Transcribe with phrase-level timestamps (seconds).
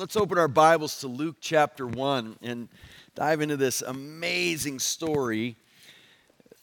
[0.00, 2.70] let's open our Bibles to Luke chapter 1 and
[3.14, 5.56] dive into this amazing story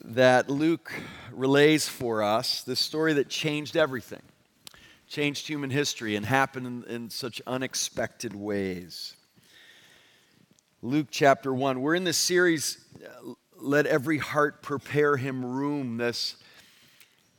[0.03, 0.91] that Luke
[1.31, 2.63] relays for us.
[2.63, 4.23] This story that changed everything,
[5.07, 9.15] changed human history, and happened in, in such unexpected ways.
[10.81, 11.79] Luke chapter 1.
[11.79, 16.37] We're in this series, uh, Let Every Heart Prepare Him Room, this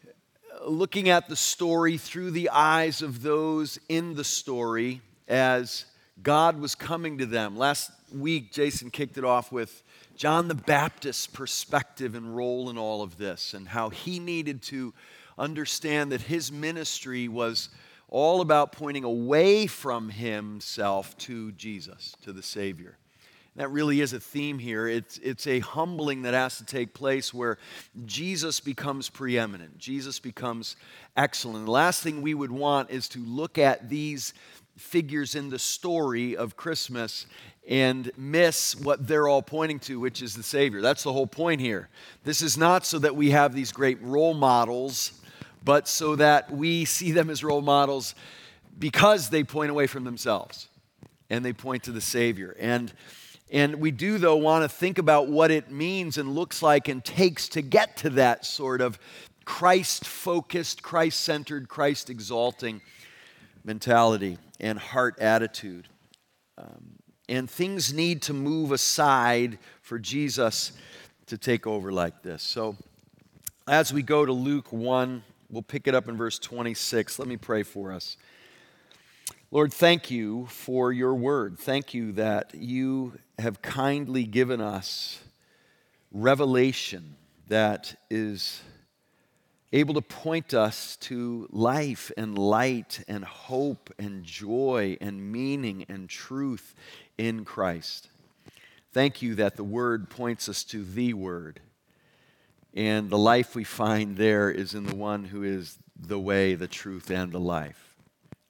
[0.06, 5.84] uh, looking at the story through the eyes of those in the story as
[6.22, 7.56] God was coming to them.
[7.56, 9.82] Last week, Jason kicked it off with
[10.16, 14.92] John the Baptist's perspective and role in all of this, and how he needed to
[15.38, 17.68] understand that his ministry was
[18.08, 22.98] all about pointing away from himself to Jesus, to the Savior.
[23.54, 24.88] And That really is a theme here.
[24.88, 27.58] It's, it's a humbling that has to take place where
[28.06, 30.76] Jesus becomes preeminent, Jesus becomes
[31.16, 31.66] excellent.
[31.66, 34.32] The last thing we would want is to look at these
[34.78, 37.26] figures in the story of Christmas
[37.68, 40.80] and miss what they're all pointing to, which is the Savior.
[40.80, 41.88] That's the whole point here.
[42.24, 45.20] This is not so that we have these great role models,
[45.64, 48.14] but so that we see them as role models
[48.78, 50.68] because they point away from themselves
[51.28, 52.56] and they point to the Savior.
[52.58, 52.92] And
[53.50, 57.02] and we do, though, want to think about what it means and looks like and
[57.02, 58.98] takes to get to that sort of
[59.46, 62.82] Christ focused, Christ centered, Christ exalting
[63.68, 65.88] mentality and heart attitude.
[66.56, 66.96] Um,
[67.28, 70.72] and things need to move aside for Jesus
[71.26, 72.42] to take over like this.
[72.42, 72.76] So,
[73.68, 77.18] as we go to Luke 1, we'll pick it up in verse 26.
[77.18, 78.16] Let me pray for us.
[79.50, 81.58] Lord, thank you for your word.
[81.58, 85.20] Thank you that you have kindly given us
[86.10, 87.16] revelation
[87.48, 88.62] that is
[89.72, 96.08] able to point us to life and light and hope and joy and meaning and
[96.08, 96.74] truth
[97.18, 98.08] in Christ.
[98.92, 101.60] Thank you that the Word points us to the Word.
[102.74, 106.68] And the life we find there is in the one who is the way, the
[106.68, 107.96] truth, and the life.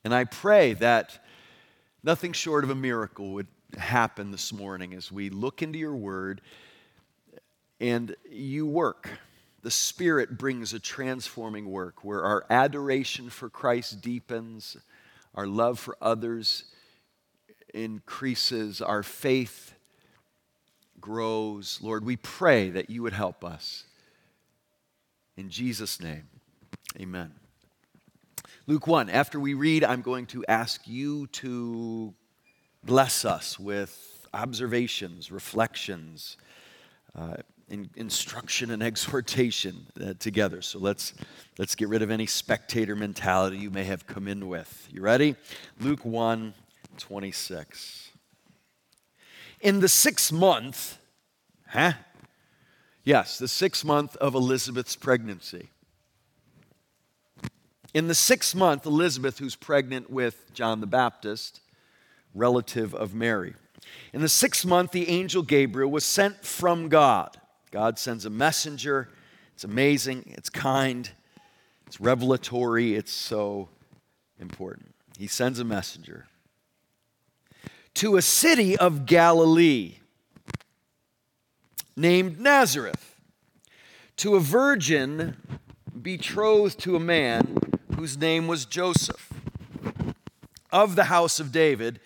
[0.04, 1.24] And I pray that
[2.04, 6.40] nothing short of a miracle would happen this morning as we look into your Word
[7.80, 9.08] and you work
[9.62, 14.76] the Spirit brings a transforming work where our adoration for Christ deepens,
[15.34, 16.64] our love for others
[17.74, 19.74] increases, our faith
[21.00, 21.78] grows.
[21.82, 23.84] Lord, we pray that you would help us.
[25.36, 26.28] In Jesus' name,
[26.98, 27.32] amen.
[28.66, 32.12] Luke 1, after we read, I'm going to ask you to
[32.84, 36.36] bless us with observations, reflections.
[37.14, 37.36] Uh,
[37.70, 40.62] in, instruction and exhortation uh, together.
[40.62, 41.14] So let's,
[41.58, 44.88] let's get rid of any spectator mentality you may have come in with.
[44.90, 45.36] You ready?
[45.80, 46.54] Luke 1
[46.96, 48.10] 26.
[49.60, 50.98] In the sixth month,
[51.68, 51.92] huh?
[53.04, 55.70] Yes, the sixth month of Elizabeth's pregnancy.
[57.94, 61.60] In the sixth month, Elizabeth, who's pregnant with John the Baptist,
[62.34, 63.54] relative of Mary.
[64.12, 67.38] In the sixth month, the angel Gabriel was sent from God
[67.70, 69.08] God sends a messenger.
[69.54, 71.10] It's amazing, it's kind,
[71.86, 73.68] it's revelatory, it's so
[74.38, 74.94] important.
[75.18, 76.26] He sends a messenger
[77.98, 79.96] to a city of Galilee
[81.96, 83.16] named Nazareth,
[84.16, 85.36] to a virgin
[86.00, 87.58] betrothed to a man
[87.96, 89.32] whose name was Joseph,
[90.70, 91.98] of the house of David,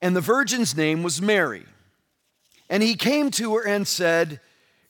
[0.00, 1.66] and the virgin's name was Mary.
[2.70, 4.40] And he came to her and said,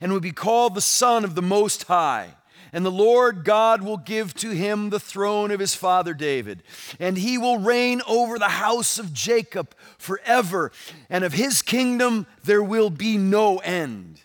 [0.00, 2.34] and will be called the Son of the Most High.
[2.72, 6.62] And the Lord God will give to him the throne of his father David.
[7.00, 10.70] And he will reign over the house of Jacob forever.
[11.08, 14.20] And of his kingdom there will be no end.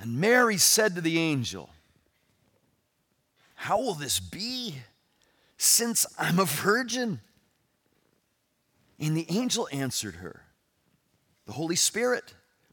[0.00, 1.70] And Mary said to the angel,
[3.56, 4.76] How will this be,
[5.56, 7.20] since I'm a virgin?
[9.00, 10.44] And the angel answered her,
[11.46, 12.34] The Holy Spirit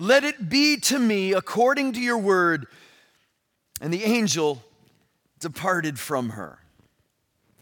[0.00, 2.66] Let it be to me according to your word.
[3.82, 4.64] And the angel
[5.40, 6.58] departed from her.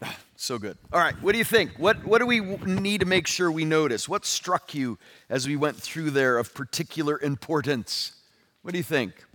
[0.01, 0.77] Ah, so good.
[0.93, 1.71] All right, what do you think?
[1.77, 4.07] What, what do we need to make sure we notice?
[4.07, 4.97] What struck you
[5.29, 8.13] as we went through there of particular importance?
[8.61, 9.25] What do you think?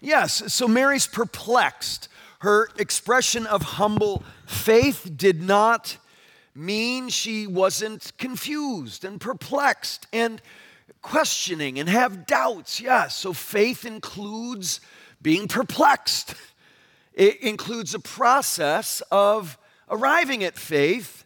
[0.00, 2.08] Yes, so Mary's perplexed.
[2.40, 5.98] Her expression of humble faith did not
[6.54, 10.40] mean she wasn't confused and perplexed and
[11.02, 12.80] questioning and have doubts.
[12.80, 14.80] Yes, so faith includes
[15.20, 16.34] being perplexed,
[17.12, 19.56] it includes a process of
[19.88, 21.24] arriving at faith,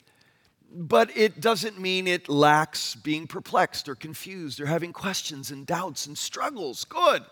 [0.71, 6.07] but it doesn't mean it lacks being perplexed or confused or having questions and doubts
[6.07, 6.85] and struggles.
[6.85, 7.25] Good,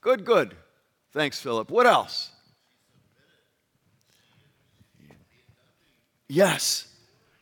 [0.00, 0.54] good, good.
[1.12, 1.70] Thanks, Philip.
[1.70, 2.30] What else?
[6.28, 6.93] Yes.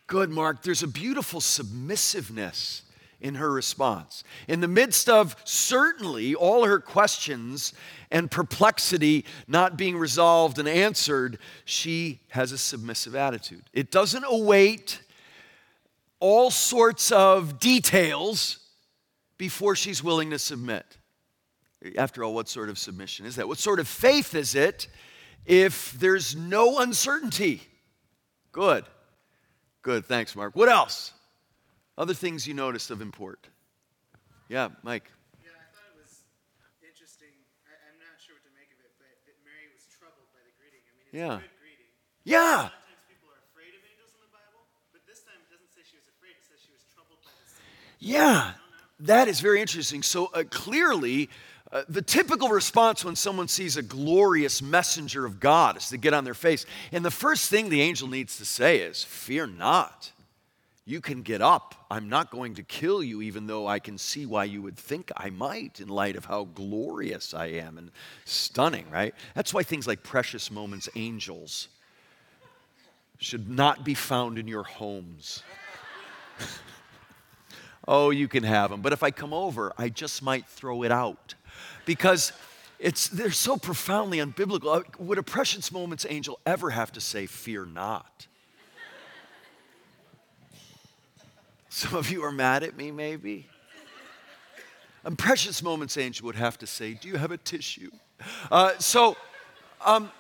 [0.07, 0.63] Good, Mark.
[0.63, 2.83] There's a beautiful submissiveness
[3.21, 4.25] in her response.
[4.49, 7.73] In the midst of certainly all her questions
[8.11, 13.63] and perplexity not being resolved and answered, she has a submissive attitude.
[13.73, 15.01] It doesn't await
[16.19, 18.59] all sorts of details
[19.39, 20.99] before she's willing to submit.
[21.97, 23.49] After all, what sort of submission is that?
[23.49, 24.89] What sort of faith is it
[25.47, 27.63] if there's no uncertainty?
[28.53, 28.85] Good.
[29.83, 30.07] Good.
[30.07, 30.55] Thanks, Mark.
[30.55, 31.13] What else?
[31.99, 33.51] Other things you noticed of import?
[34.49, 35.11] Yeah, Mike.
[35.43, 36.23] Yeah, I thought it was
[36.87, 37.35] interesting.
[37.67, 39.11] I, am not sure what to make of it, but
[39.43, 40.87] Mary was troubled by the greeting.
[40.87, 41.35] I mean, it's yeah.
[41.35, 41.91] a good greeting.
[42.23, 42.71] Yeah.
[42.71, 44.63] Sometimes people are afraid of angels in the Bible,
[44.95, 46.39] but this time it doesn't say she was afraid.
[46.39, 47.67] It says she was troubled by the sound.
[47.99, 48.55] Yeah,
[49.03, 50.07] that is very interesting.
[50.07, 51.27] So uh, clearly,
[51.73, 56.13] uh, the typical response when someone sees a glorious messenger of God is to get
[56.13, 56.67] on their face.
[56.93, 60.13] And the first thing the angel needs to say is, Fear not.
[60.85, 61.87] You can get up.
[61.91, 65.11] I'm not going to kill you, even though I can see why you would think
[65.17, 67.91] I might in light of how glorious I am and
[68.25, 69.15] stunning, right?
[69.35, 71.69] That's why things like precious moments, angels,
[73.19, 75.45] should not be found in your homes.
[77.89, 78.83] oh, you can have them.
[78.83, 81.35] But if I come over, I just might throw it out
[81.85, 82.33] because
[82.79, 84.79] it's, they're so profoundly unbiblical.
[84.79, 88.27] Uh, would a precious moments angel ever have to say, Fear not?
[91.69, 93.47] Some of you are mad at me, maybe.
[95.05, 97.91] A precious moments angel would have to say, Do you have a tissue?
[98.51, 99.17] Uh, so,
[99.85, 100.11] um,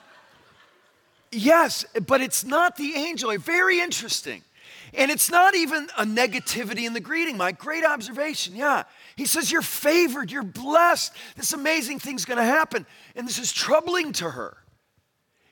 [1.30, 3.36] yes, but it's not the angel.
[3.38, 4.42] Very interesting.
[4.94, 7.58] And it's not even a negativity in the greeting, Mike.
[7.58, 8.82] Great observation, yeah.
[9.16, 11.12] He says, You're favored, you're blessed.
[11.36, 12.86] This amazing thing's gonna happen.
[13.16, 14.58] And this is troubling to her.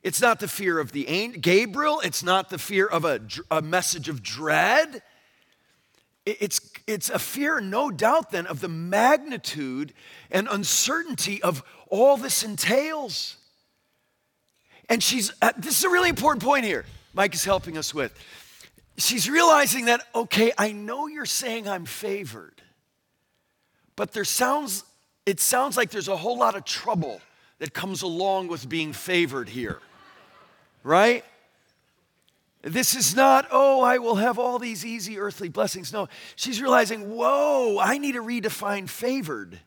[0.02, 3.20] It's not the fear of the angel, Gabriel, it's not the fear of a,
[3.50, 5.02] a message of dread.
[6.26, 9.92] It's, it's a fear, no doubt, then, of the magnitude
[10.30, 13.36] and uncertainty of all this entails.
[14.88, 16.84] And she's, uh, this is a really important point here,
[17.14, 18.14] Mike is helping us with
[19.00, 22.62] she's realizing that, okay, I know you're saying I'm favored,
[23.96, 24.84] but there sounds,
[25.26, 27.20] it sounds like there's a whole lot of trouble
[27.58, 29.78] that comes along with being favored here,
[30.82, 31.24] right?
[32.62, 35.92] This is not, oh, I will have all these easy earthly blessings.
[35.92, 39.58] No, she's realizing, whoa, I need to redefine favored.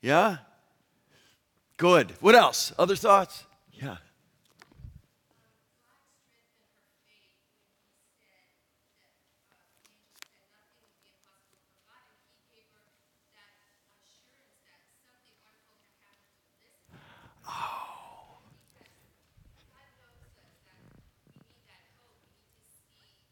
[0.00, 0.38] Yeah?
[1.76, 2.12] Good.
[2.20, 2.72] What else?
[2.78, 3.44] Other thoughts?
[3.72, 3.96] Yeah.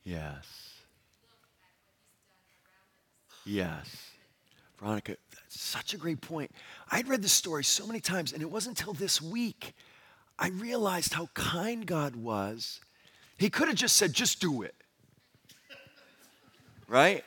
[0.05, 0.47] Yes.
[3.45, 4.11] Yes.
[4.79, 6.51] Veronica, that's such a great point.
[6.91, 9.75] I'd read this story so many times, and it wasn't until this week
[10.39, 12.81] I realized how kind God was.
[13.39, 14.75] He could have just said, just do it.
[16.89, 17.25] right?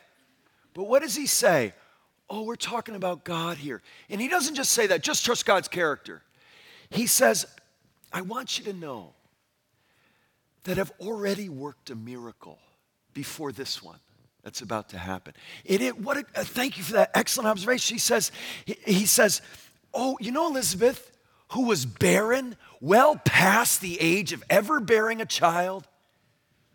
[0.73, 1.73] But what does he say?
[2.29, 3.81] Oh, we're talking about God here.
[4.09, 6.23] And he doesn't just say that, just trust God's character.
[6.89, 7.45] He says,
[8.11, 9.14] I want you to know
[10.65, 12.59] that I've already worked a miracle
[13.13, 13.99] before this one
[14.43, 15.33] that's about to happen.
[15.63, 17.95] It, it what a, uh, thank you for that excellent observation.
[17.95, 18.31] He says,
[18.65, 19.41] he, he says,
[19.93, 21.11] oh, you know, Elizabeth,
[21.53, 25.87] who was barren, well past the age of ever bearing a child,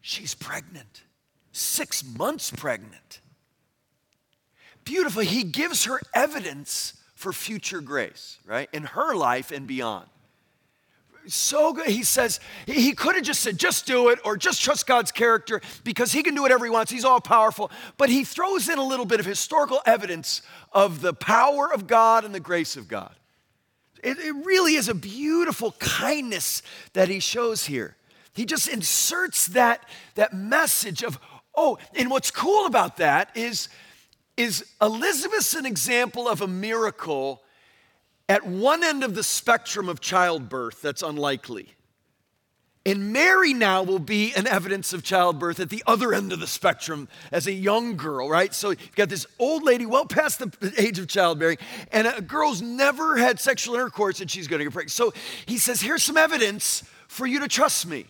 [0.01, 1.03] she's pregnant,
[1.53, 3.21] six months pregnant.
[4.85, 5.23] Beautiful.
[5.23, 8.69] he gives her evidence for future grace, right?
[8.73, 10.09] In her life and beyond.
[11.27, 11.89] So good.
[11.89, 15.61] He says, he could have just said, just do it, or just trust God's character
[15.85, 16.91] because he can do whatever he wants.
[16.91, 17.71] He's all powerful.
[17.97, 22.25] But he throws in a little bit of historical evidence of the power of God
[22.25, 23.15] and the grace of God.
[24.03, 26.63] It, it really is a beautiful kindness
[26.95, 27.97] that he shows here.
[28.33, 31.19] He just inserts that, that message of,
[31.55, 33.69] oh, and what's cool about that is
[34.37, 37.43] is Elizabeth's an example of a miracle
[38.31, 41.75] at one end of the spectrum of childbirth that's unlikely.
[42.87, 46.47] And Mary now will be an evidence of childbirth at the other end of the
[46.47, 48.55] spectrum as a young girl, right?
[48.55, 51.59] So you've got this old lady well past the age of childbearing,
[51.91, 54.93] and a girl's never had sexual intercourse and she's going to get pregnant.
[54.93, 55.13] So
[55.45, 58.07] he says, Here's some evidence for you to trust me.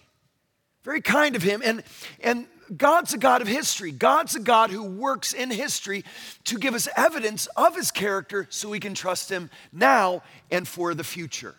[0.84, 1.62] Very kind of him.
[1.64, 1.82] And,
[2.22, 2.46] and
[2.76, 3.90] God's a God of history.
[3.90, 6.04] God's a God who works in history
[6.44, 10.94] to give us evidence of his character so we can trust him now and for
[10.94, 11.54] the future.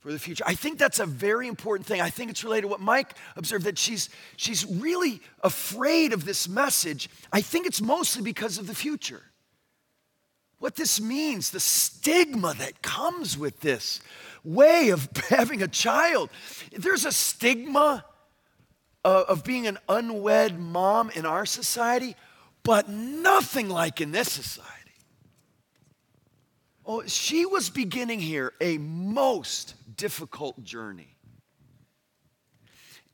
[0.00, 0.44] For the future.
[0.46, 2.02] I think that's a very important thing.
[2.02, 6.46] I think it's related to what Mike observed that she's, she's really afraid of this
[6.46, 7.08] message.
[7.32, 9.22] I think it's mostly because of the future.
[10.58, 14.00] What this means, the stigma that comes with this
[14.44, 16.30] way of having a child.
[16.72, 18.04] There's a stigma
[19.04, 22.16] Uh, of being an unwed mom in our society,
[22.62, 24.70] but nothing like in this society.
[26.86, 31.14] Oh, she was beginning here a most difficult journey.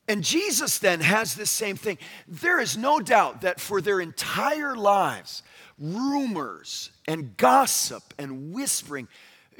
[0.07, 1.97] And Jesus then has this same thing.
[2.27, 5.43] There is no doubt that for their entire lives,
[5.77, 9.07] rumors and gossip and whispering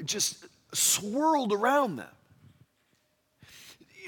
[0.04, 2.10] just swirled around them.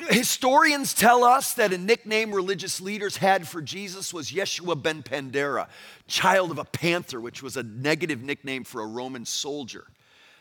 [0.09, 5.69] Historians tell us that a nickname religious leaders had for Jesus was Yeshua ben Pandera,
[6.07, 9.87] child of a panther, which was a negative nickname for a Roman soldier.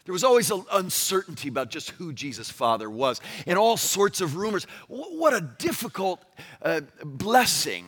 [0.06, 4.36] There was always an uncertainty about just who Jesus' father was, and all sorts of
[4.36, 4.66] rumors.
[4.88, 6.22] What a difficult
[6.62, 7.86] uh, blessing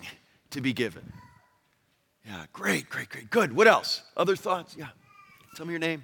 [0.52, 1.12] to be given.
[2.26, 3.30] Yeah, great, great, great.
[3.30, 3.54] Good.
[3.54, 4.02] What else?
[4.16, 4.76] Other thoughts?
[4.78, 4.88] Yeah.
[5.56, 6.04] Tell me your name.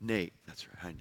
[0.00, 0.32] Nate.
[0.46, 0.76] That's right.
[0.80, 1.00] Hi, Nate.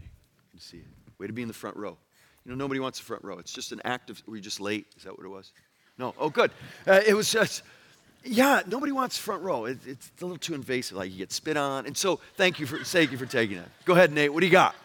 [0.51, 0.83] Good to see you.
[1.19, 1.97] Way to be in the front row.
[2.45, 3.39] You know, nobody wants the front row.
[3.39, 4.85] It's just an act of, were you just late?
[4.97, 5.51] Is that what it was?
[5.97, 6.13] No.
[6.19, 6.51] Oh, good.
[6.85, 7.63] Uh, it was just,
[8.23, 9.65] yeah, nobody wants front row.
[9.65, 10.97] It, it's a little too invasive.
[10.97, 11.87] Like you get spit on.
[11.87, 13.67] And so thank you for, thank you for taking it.
[13.85, 14.31] Go ahead, Nate.
[14.31, 14.75] What do you got?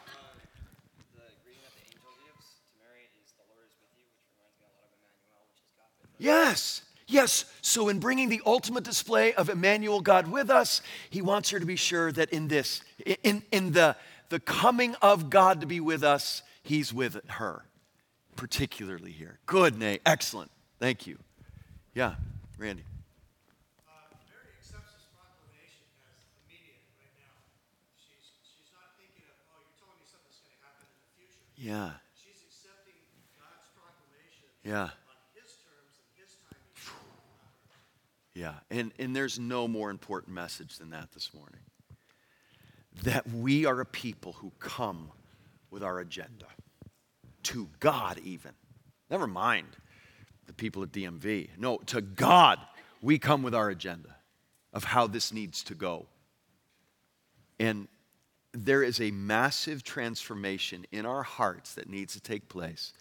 [6.19, 6.83] Yes.
[7.07, 7.47] Yes.
[7.63, 11.67] So, in bringing the ultimate display of Emmanuel, God with us, he wants her to
[11.67, 12.83] be sure that in this,
[13.25, 13.97] in, in the,
[14.29, 17.65] the coming of God to be with us, He's with her,
[18.37, 19.39] particularly here.
[19.47, 20.03] Good, Nate.
[20.07, 20.51] Excellent.
[20.79, 21.19] Thank you.
[21.95, 22.15] Yeah,
[22.59, 22.85] Randy.
[23.87, 23.91] Uh.
[31.61, 31.91] Yeah.
[32.17, 32.95] She's accepting
[33.37, 34.85] God's proclamation Yeah.
[34.85, 34.91] on
[35.35, 36.95] his terms and his timing.
[38.35, 38.55] Yeah.
[38.71, 41.61] And, and there's no more important message than that this morning.
[43.03, 45.11] That we are a people who come
[45.71, 46.47] with our agenda
[47.45, 48.53] to God, even.
[49.11, 49.69] Never mind
[50.47, 51.51] the people at DMV.
[51.59, 52.59] No, to God,
[53.01, 54.17] we come with our agenda
[54.73, 56.07] of how this needs to go.
[57.59, 57.89] And
[58.53, 62.93] there is a massive transformation in our hearts that needs to take place.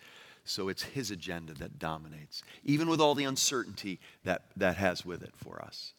[0.46, 5.22] So it's His agenda that dominates, even with all the uncertainty that that has with
[5.22, 5.94] it for us.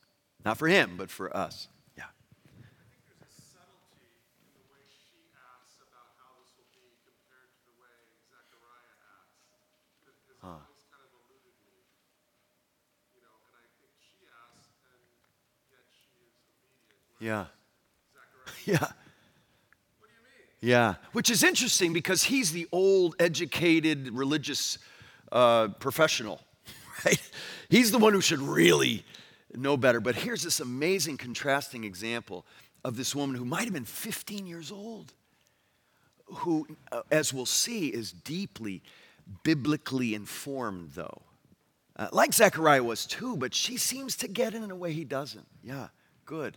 [0.45, 1.69] Not for Him, but for us.
[1.97, 2.11] Yeah.
[2.59, 4.11] there's a subtlety
[4.43, 7.95] in the way she asks about how this will be compared to the way
[8.27, 9.55] Zechariah asks
[10.03, 11.87] that has always kind of eluded me.
[13.15, 15.03] You know, and I think she asks, and
[15.71, 17.10] yet she is obedient.
[17.21, 17.47] Yeah.
[18.67, 18.89] Yeah.
[20.61, 24.79] Yeah, which is interesting because he's the old, educated, religious
[25.33, 26.41] uh, professional,
[27.05, 27.21] right?
[27.71, 29.05] He's the one who should really
[29.55, 30.01] know better.
[30.01, 32.45] But here's this amazing contrasting example
[32.85, 35.15] of this woman who might have been 15 years old,
[36.27, 38.83] who, uh, as we'll see, is deeply
[39.43, 41.23] biblically informed, though.
[41.97, 45.05] Uh, like Zechariah was too, but she seems to get it in a way he
[45.05, 45.47] doesn't.
[45.63, 45.89] Yeah,
[46.27, 46.57] good,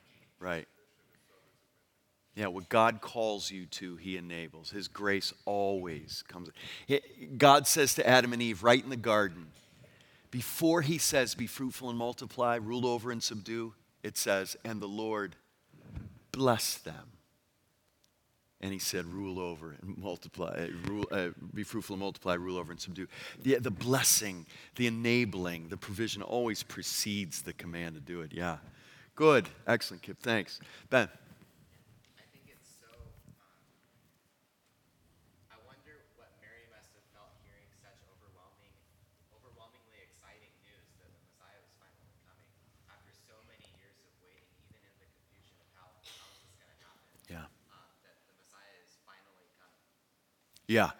[0.41, 0.67] right.
[2.35, 4.71] Yeah, what God calls you to, He enables.
[4.71, 6.49] His grace always comes.
[7.37, 9.47] God says to Adam and Eve right in the garden,
[10.31, 14.87] before He says, Be fruitful and multiply, rule over and subdue, it says, And the
[14.87, 15.35] Lord
[16.31, 17.11] blessed them.
[18.63, 22.71] And he said, rule over and multiply, rule, uh, be fruitful and multiply, rule over
[22.71, 23.07] and subdue.
[23.41, 24.45] The, the blessing,
[24.75, 28.31] the enabling, the provision always precedes the command to do it.
[28.31, 28.57] Yeah.
[29.15, 29.49] Good.
[29.67, 30.17] Excellent, Kip.
[30.21, 30.59] Thanks.
[30.89, 31.09] Ben.
[32.17, 32.89] I think it's so.
[33.37, 33.59] Um,
[35.51, 38.73] I wonder what Mary must have felt hearing such overwhelming,
[39.35, 42.49] overwhelmingly exciting news that the Messiah was finally coming
[42.89, 45.85] after so many years of waiting, even in the confusion of how
[46.17, 47.05] how is this going to happen.
[50.71, 50.95] Yeah.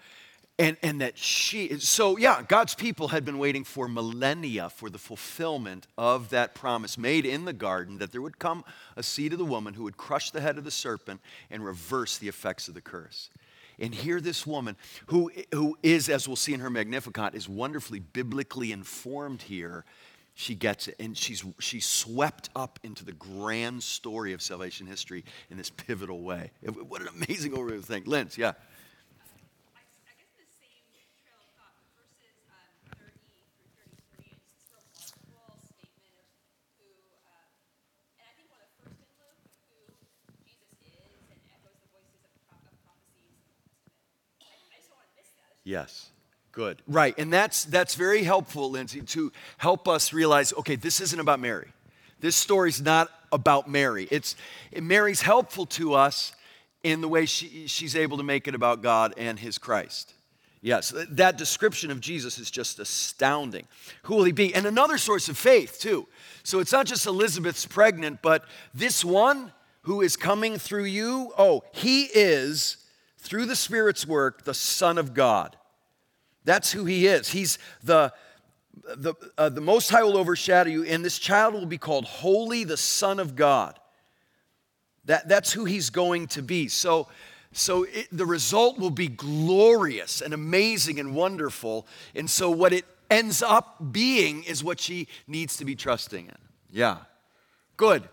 [0.59, 4.99] And, and that she, so yeah, God's people had been waiting for millennia for the
[4.99, 8.63] fulfillment of that promise made in the garden that there would come
[8.95, 12.19] a seed of the woman who would crush the head of the serpent and reverse
[12.19, 13.31] the effects of the curse.
[13.79, 14.75] And here, this woman,
[15.07, 19.83] who, who is, as we'll see in her Magnificat, is wonderfully biblically informed here.
[20.35, 25.25] She gets it, and she's, she's swept up into the grand story of salvation history
[25.49, 26.51] in this pivotal way.
[26.61, 28.03] What an amazing overview thing.
[28.05, 28.53] Linz, yeah.
[29.75, 30.85] I, I guess the same
[31.19, 33.11] trail of thought, but verses um, 30
[33.59, 36.31] through 33, it's this remarkable statement of
[36.79, 36.87] who,
[37.27, 37.51] um,
[38.15, 41.75] and I think one of the first in Luke, of who Jesus is, and echoes
[41.83, 43.99] the voices of, pro- of prophecies in the Old Testament.
[44.47, 45.50] I, I just don't want to miss that.
[45.50, 46.09] It's Yes.
[46.51, 46.81] Good.
[46.87, 47.17] Right.
[47.17, 51.69] And that's that's very helpful, Lindsay, to help us realize, okay, this isn't about Mary.
[52.19, 54.07] This story's not about Mary.
[54.11, 54.35] It's
[54.79, 56.33] Mary's helpful to us
[56.83, 60.13] in the way she, she's able to make it about God and his Christ.
[60.63, 63.67] Yes, that description of Jesus is just astounding.
[64.03, 64.53] Who will he be?
[64.53, 66.07] And another source of faith, too.
[66.43, 69.51] So it's not just Elizabeth's pregnant, but this one
[69.83, 72.77] who is coming through you, oh, he is,
[73.21, 75.55] through the Spirit's work, the Son of God.
[76.43, 77.29] That's who he is.
[77.29, 78.11] He's the,
[78.95, 82.63] the, uh, the Most High will overshadow you, and this child will be called Holy,
[82.63, 83.79] the Son of God.
[85.05, 86.67] That, that's who he's going to be.
[86.67, 87.07] So,
[87.51, 91.85] so it, the result will be glorious and amazing and wonderful.
[92.15, 96.37] And so, what it ends up being is what she needs to be trusting in.
[96.71, 96.97] Yeah.
[97.77, 98.07] Good.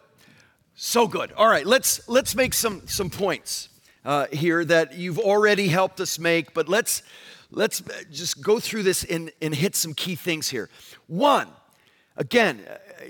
[0.75, 1.33] So good.
[1.33, 3.69] All right, let's, let's make some, some points
[4.05, 7.03] uh, here that you've already helped us make, but let's,
[7.51, 10.69] let's just go through this and, and hit some key things here.
[11.07, 11.49] One,
[12.17, 12.61] again,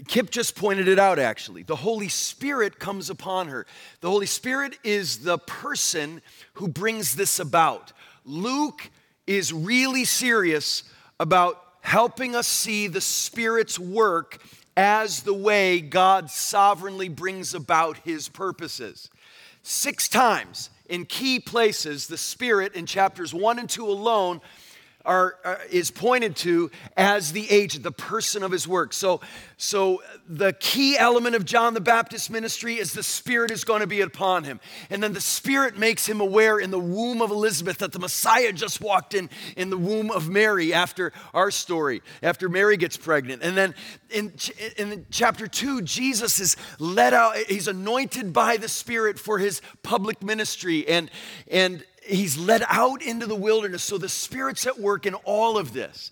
[0.07, 1.63] Kip just pointed it out actually.
[1.63, 3.67] The Holy Spirit comes upon her.
[4.01, 6.23] The Holy Spirit is the person
[6.55, 7.93] who brings this about.
[8.25, 8.91] Luke
[9.27, 10.85] is really serious
[11.21, 14.43] about helping us see the Spirit's work
[14.77, 19.11] as the way God sovereignly brings about his purposes.
[19.63, 24.41] Six times in key places, the Spirit in chapters one and two alone
[25.09, 28.93] are, are- is pointed to as the agent, the person of his work.
[28.93, 29.21] So,
[29.57, 33.87] so the key element of John the Baptist ministry is the Spirit is going to
[33.87, 34.61] be upon him.
[34.91, 38.53] And then the Spirit makes him aware in the womb of Elizabeth that the Messiah
[38.53, 43.43] just walked in in the womb of Mary after our story, after Mary gets pregnant.
[43.43, 43.75] And then
[44.11, 44.33] in,
[44.77, 50.23] in chapter two, Jesus is led out, he's anointed by the Spirit for his public
[50.23, 50.87] ministry.
[50.87, 51.11] And,
[51.51, 53.83] and he's led out into the wilderness.
[53.83, 56.11] So the Spirit's at work in all of this.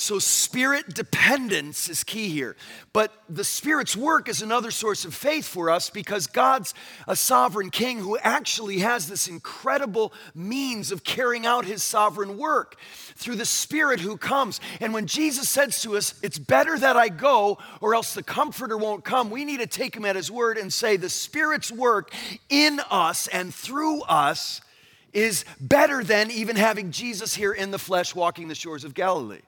[0.00, 2.56] So, spirit dependence is key here.
[2.94, 6.72] But the Spirit's work is another source of faith for us because God's
[7.06, 12.76] a sovereign king who actually has this incredible means of carrying out his sovereign work
[13.14, 14.58] through the Spirit who comes.
[14.80, 18.78] And when Jesus says to us, It's better that I go or else the Comforter
[18.78, 22.10] won't come, we need to take him at his word and say, The Spirit's work
[22.48, 24.62] in us and through us
[25.12, 29.40] is better than even having Jesus here in the flesh walking the shores of Galilee.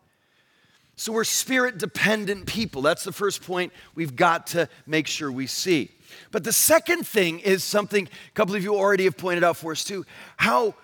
[0.96, 2.82] So we're spirit dependent people.
[2.82, 5.90] That's the first point we've got to make sure we see.
[6.30, 9.72] But the second thing is something a couple of you already have pointed out for
[9.72, 10.04] us too
[10.36, 10.74] how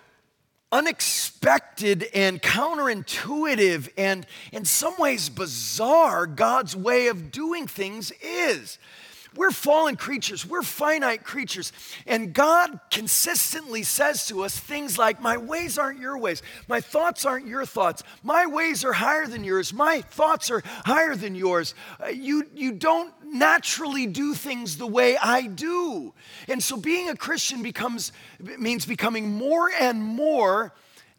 [0.71, 8.77] unexpected and counterintuitive and in some ways bizarre God's way of doing things is.
[9.35, 11.71] We're fallen creatures, we're finite creatures,
[12.07, 17.25] and God consistently says to us things like, My ways aren't your ways, my thoughts
[17.25, 21.75] aren't your thoughts, my ways are higher than yours, my thoughts are higher than yours.
[22.03, 26.13] Uh, you, you don't naturally do things the way I do.
[26.47, 30.73] And so being a Christian becomes means becoming more and more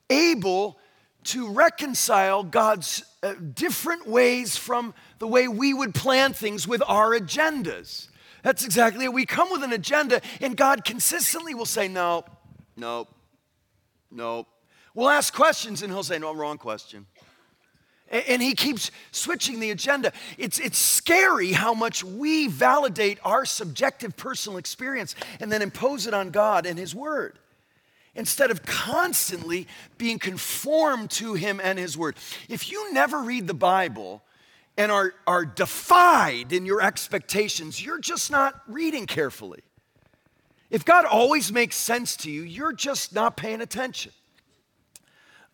[0.09, 0.79] able
[1.24, 7.11] to reconcile God's uh, different ways from the way we would plan things with our
[7.11, 8.09] agendas.
[8.42, 9.12] That's exactly it.
[9.12, 12.24] We come with an agenda, and God consistently will say, No,
[12.76, 13.06] no,
[14.11, 14.46] no.
[14.94, 17.06] We'll ask questions, and He'll say, No, wrong question.
[18.11, 20.12] A- And he keeps switching the agenda.
[20.38, 26.14] It's, it's scary how much we validate our subjective personal experience and then impose it
[26.14, 27.38] on God and His Word
[28.20, 29.66] instead of constantly
[29.98, 32.16] being conformed to Him and His Word.
[32.48, 34.22] If you never read the Bible
[34.76, 39.61] and are, are defied in your expectations, you're just not reading carefully.
[40.68, 44.12] If God always makes sense to you, you're just not paying attention.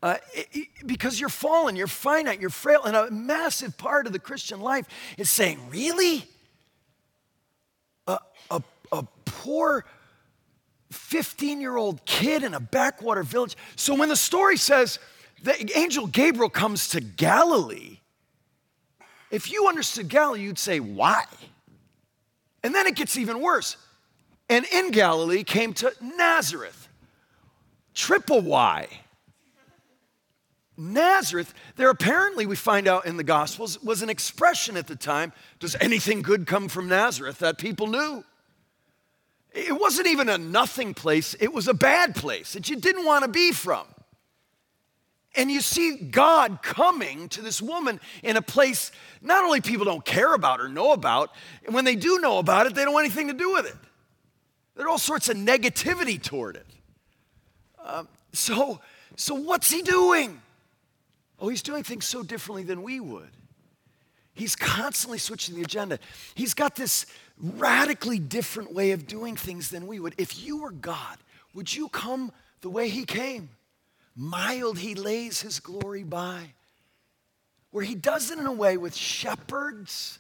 [0.03, 4.13] Uh, it- it- because you're fallen, you're finite, you're frail, and a massive part of
[4.13, 6.29] the Christian life is saying, Really?
[8.09, 8.19] A,
[8.51, 9.85] a, a poor
[10.91, 13.57] 15 year old kid in a backwater village.
[13.77, 14.99] So when the story says
[15.43, 17.99] the angel Gabriel comes to Galilee,
[19.31, 21.25] if you understood Galilee, you'd say, Why?
[22.63, 23.77] And then it gets even worse.
[24.49, 26.89] And in Galilee came to Nazareth.
[27.95, 28.89] Triple Y.
[30.77, 35.33] Nazareth, there apparently, we find out in the Gospels, was an expression at the time
[35.59, 38.25] does anything good come from Nazareth that people knew?
[39.57, 43.25] It wasn't even a nothing place, it was a bad place that you didn't want
[43.25, 43.87] to be from.
[45.35, 48.93] And you see God coming to this woman in a place
[49.23, 51.31] not only people don't care about or know about,
[51.65, 53.77] and when they do know about it, they don't want anything to do with it.
[54.75, 56.67] There's all sorts of negativity toward it.
[57.83, 58.81] Um, so,
[59.17, 60.41] so what's he doing?
[61.39, 63.31] Oh, he's doing things so differently than we would.
[64.35, 65.99] He's constantly switching the agenda.
[66.35, 67.07] He's got this
[67.39, 70.15] radically different way of doing things than we would.
[70.19, 71.19] If you were God,
[71.55, 73.51] would you come the way he came?
[74.15, 76.53] Mild, he lays his glory by.
[77.71, 80.19] Where he does it in a way with shepherds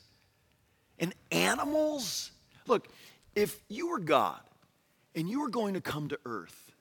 [0.98, 2.30] and animals.
[2.66, 2.88] Look,
[3.34, 4.40] if you were God
[5.14, 6.72] and you were going to come to earth,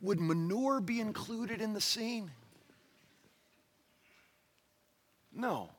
[0.00, 2.30] would manure be included in the scene?
[5.34, 5.70] No.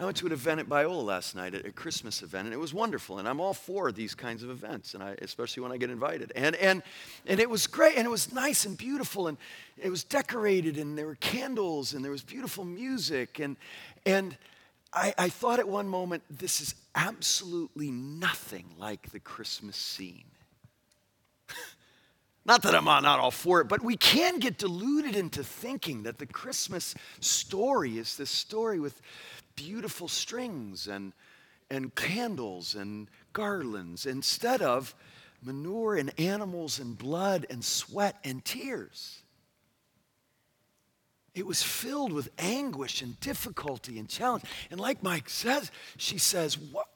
[0.00, 2.72] I went to an event at Biola last night, a Christmas event, and it was
[2.72, 3.18] wonderful.
[3.18, 6.32] And I'm all for these kinds of events, and I, especially when I get invited.
[6.34, 6.82] And, and,
[7.26, 9.36] and it was great, and it was nice and beautiful, and
[9.76, 13.40] it was decorated, and there were candles, and there was beautiful music.
[13.40, 13.58] And,
[14.06, 14.38] and
[14.90, 20.24] I, I thought at one moment, this is absolutely nothing like the Christmas scene.
[22.46, 26.16] Not that I'm not all for it, but we can get deluded into thinking that
[26.16, 29.00] the Christmas story is this story with
[29.60, 31.12] beautiful strings and,
[31.70, 34.94] and candles and garlands instead of
[35.42, 39.22] manure and animals and blood and sweat and tears.
[41.34, 44.44] It was filled with anguish and difficulty and challenge.
[44.70, 46.86] And like Mike says, she says, what?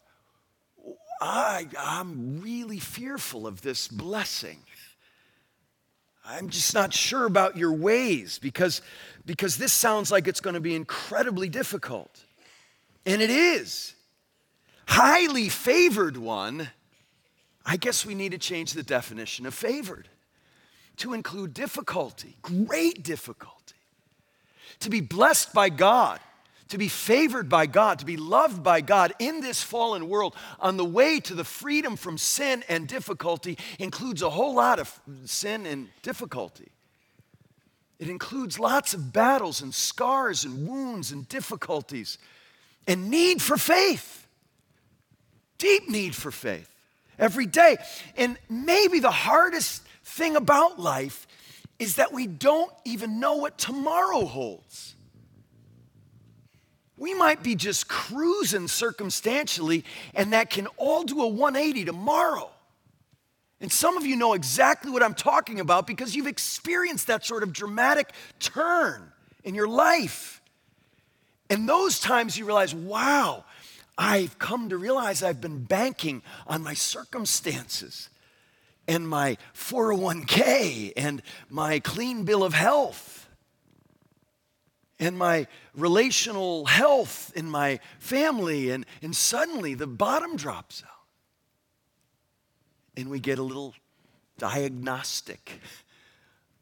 [1.20, 4.58] I, I'm really fearful of this blessing.
[6.26, 8.80] I'm just not sure about your ways because,
[9.26, 12.23] because this sounds like it's going to be incredibly difficult.
[13.06, 13.94] And it is.
[14.86, 16.68] Highly favored one,
[17.64, 20.08] I guess we need to change the definition of favored
[20.98, 23.74] to include difficulty, great difficulty.
[24.80, 26.20] To be blessed by God,
[26.68, 30.76] to be favored by God, to be loved by God in this fallen world on
[30.76, 35.66] the way to the freedom from sin and difficulty includes a whole lot of sin
[35.66, 36.68] and difficulty.
[37.98, 42.18] It includes lots of battles and scars and wounds and difficulties
[42.86, 44.26] and need for faith.
[45.58, 46.68] Deep need for faith
[47.18, 47.76] every day.
[48.16, 51.26] And maybe the hardest thing about life
[51.78, 54.94] is that we don't even know what tomorrow holds.
[56.96, 62.50] We might be just cruising circumstantially, and that can all do a 180 tomorrow.
[63.60, 67.42] And some of you know exactly what I'm talking about because you've experienced that sort
[67.42, 69.10] of dramatic turn
[69.42, 70.40] in your life.
[71.50, 73.44] And those times you realize, wow,
[73.96, 78.08] I've come to realize I've been banking on my circumstances
[78.88, 83.28] and my 401k and my clean bill of health
[84.98, 88.70] and my relational health in my family.
[88.70, 90.90] And, and suddenly the bottom drops out.
[92.96, 93.74] And we get a little
[94.38, 95.60] diagnostic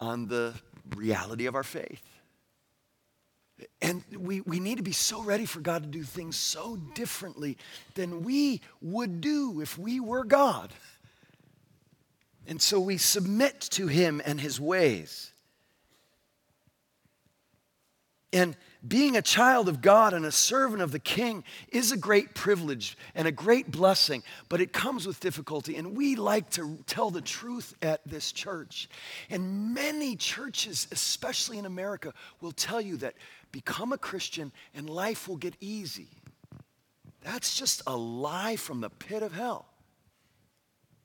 [0.01, 0.55] on the
[0.97, 2.12] reality of our faith.
[3.81, 7.59] And we, we need to be so ready for God to do things so differently
[7.95, 10.73] than we would do if we were God.
[12.47, 15.32] And so we submit to Him and His ways.
[18.33, 22.35] And being a child of God and a servant of the king is a great
[22.35, 25.77] privilege and a great blessing, but it comes with difficulty.
[25.77, 28.89] And we like to tell the truth at this church.
[29.31, 33.15] And many churches, especially in America, will tell you that
[33.53, 36.09] become a Christian and life will get easy.
[37.21, 39.67] That's just a lie from the pit of hell.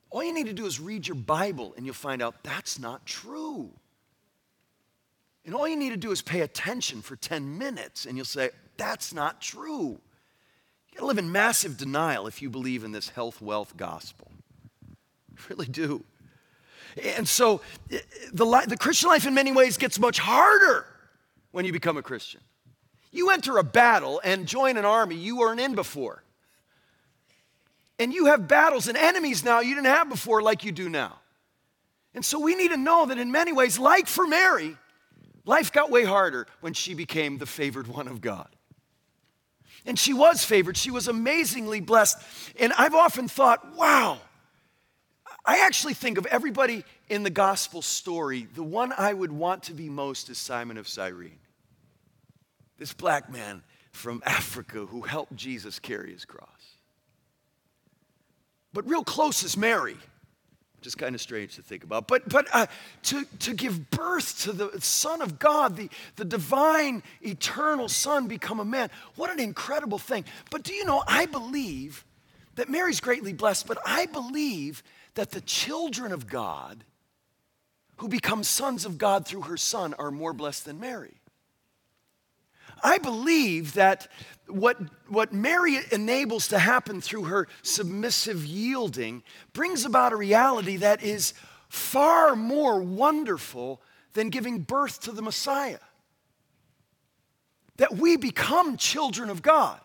[0.09, 3.05] All you need to do is read your Bible and you'll find out that's not
[3.05, 3.71] true.
[5.47, 8.49] And all you need to do is pay attention for 10 minutes and you'll say,
[8.75, 9.97] that's not true.
[10.91, 14.29] You gotta live in massive denial if you believe in this health wealth gospel.
[15.31, 16.03] You really do.
[17.01, 17.99] And so eh,
[18.33, 20.86] the, li- the Christian life in many ways gets much harder
[21.51, 22.41] when you become a Christian.
[23.13, 26.23] You enter a battle and join an army you weren't in before.
[27.99, 31.19] And you have battles and enemies now you didn't have before like you do now.
[32.13, 34.75] And so we need to know that in many ways, like for Mary,
[35.47, 38.49] Life got way harder when she became the favored one of God.
[39.86, 42.17] And she was favored, she was amazingly blessed.
[42.60, 44.19] And I've often thought, wow,
[45.45, 49.73] I actually think of everybody in the gospel story, the one I would want to
[49.73, 51.39] be most is Simon of Cyrene.
[52.77, 56.49] This black man from Africa who helped Jesus carry his cross.
[58.73, 59.95] But real close is Mary
[60.88, 62.08] which is kind of strange to think about.
[62.08, 62.65] But, but uh,
[63.04, 68.62] to, to give birth to the Son of God, the, the divine, eternal Son, become
[68.62, 70.23] a man, what an incredible thing.
[70.50, 72.06] But do you know, I believe
[72.56, 74.82] that Mary's greatly blessed, but I believe
[75.15, 76.86] that the children of God
[77.97, 81.16] who become sons of God through her Son are more blessed than Mary.
[82.83, 84.07] I believe that
[84.47, 91.03] what, what Mary enables to happen through her submissive yielding brings about a reality that
[91.03, 91.33] is
[91.69, 93.81] far more wonderful
[94.13, 95.79] than giving birth to the Messiah.
[97.77, 99.79] That we become children of God.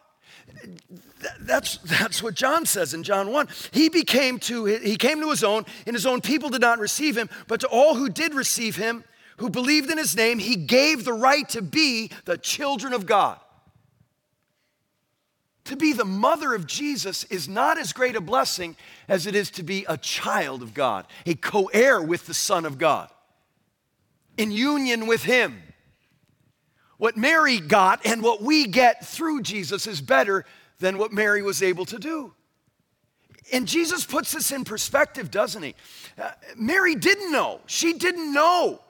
[1.41, 3.49] That's, that's what John says in John 1.
[3.73, 7.17] He became to he came to his own, and his own people did not receive
[7.17, 9.05] him, but to all who did receive him,
[9.39, 13.39] who believed in his name, he gave the right to be the children of God.
[15.67, 18.77] To be the mother of Jesus is not as great a blessing
[19.09, 22.67] as it is to be a child of God, a co heir with the Son
[22.67, 23.09] of God,
[24.37, 25.63] in union with Him.
[26.99, 30.45] What Mary got and what we get through Jesus is better
[30.79, 32.35] than what Mary was able to do.
[33.53, 35.75] And Jesus puts this in perspective, doesn't he?
[36.21, 37.61] Uh, Mary didn't know.
[37.67, 38.81] She didn't know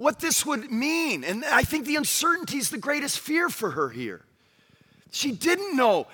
[0.00, 1.24] what this would mean.
[1.24, 4.22] And I think the uncertainty is the greatest fear for her here.
[5.10, 6.06] She didn't know,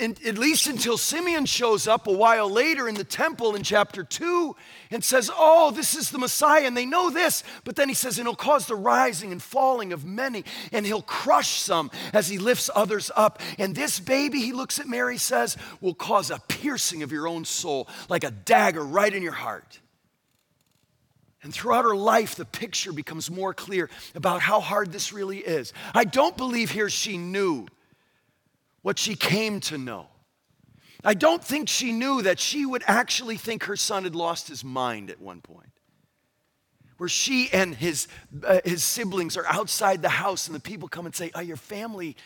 [0.00, 4.56] at least until Simeon shows up a while later in the temple in chapter 2
[4.90, 6.64] and says, Oh, this is the Messiah.
[6.64, 7.44] And they know this.
[7.62, 11.00] But then he says, And he'll cause the rising and falling of many, and he'll
[11.00, 13.40] crush some as he lifts others up.
[13.56, 17.44] And this baby, he looks at Mary, says, will cause a piercing of your own
[17.44, 19.78] soul, like a dagger right in your heart.
[21.42, 25.72] And throughout her life, the picture becomes more clear about how hard this really is.
[25.94, 27.66] I don't believe here she knew
[28.82, 30.06] what she came to know.
[31.04, 34.64] I don't think she knew that she would actually think her son had lost his
[34.64, 35.70] mind at one point.
[36.96, 38.08] Where she and his,
[38.44, 41.56] uh, his siblings are outside the house, and the people come and say, Oh, your
[41.56, 42.16] family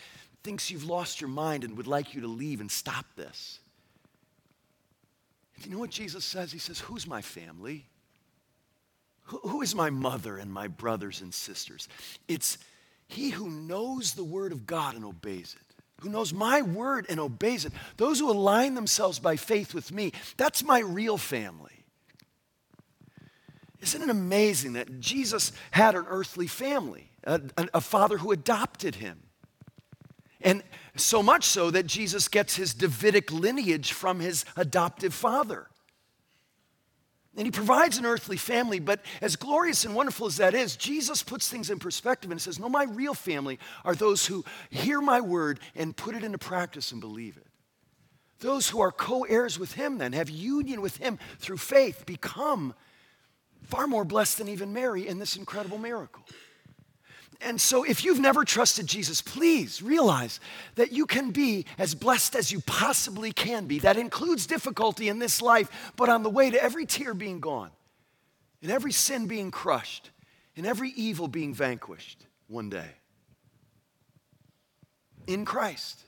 [0.43, 3.61] thinks you've lost your mind and would like you to leave and stop this.
[5.57, 6.51] And you know what Jesus says?
[6.51, 7.87] He says, Who's my family?
[9.25, 11.89] Who is my mother and my brothers and sisters?
[12.29, 12.59] It's
[13.07, 17.21] he who knows the word of God and obeys it, who knows my word and
[17.21, 17.73] obeys it.
[17.97, 21.85] Those who align themselves by faith with me, that's my real family.
[23.81, 27.41] Isn't it amazing that Jesus had an earthly family, a,
[27.75, 29.25] a, father who adopted him?
[30.41, 30.63] And
[30.97, 35.69] so much so that Jesus gets his Davidic lineage from his adoptive father.
[37.37, 41.23] And he provides an earthly family, but as glorious and wonderful as that is, Jesus
[41.23, 45.21] puts things in perspective and says, No, my real family are those who hear my
[45.21, 47.47] word and put it into practice and believe it.
[48.41, 52.75] Those who are co heirs with him, then, have union with him through faith, become
[53.63, 56.25] far more blessed than even Mary in this incredible miracle.
[57.45, 60.39] And so, if you've never trusted Jesus, please realize
[60.77, 63.81] that you can be as blessed as you possibly can be.
[63.81, 67.71] That includes difficulty in this life, but on the way to every tear being gone,
[68.63, 70.11] and every sin being crushed,
[70.57, 72.91] and every evil being vanquished one day.
[75.27, 76.01] In Christ.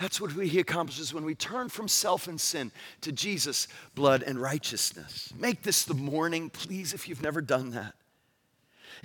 [0.00, 4.42] That's what He accomplishes when we turn from self and sin to Jesus' blood and
[4.42, 5.32] righteousness.
[5.38, 7.94] Make this the morning, please, if you've never done that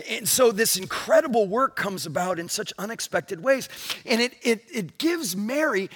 [0.09, 3.69] And so this incredible work comes about in such unexpected ways.
[4.05, 5.89] And it, it, it gives Mary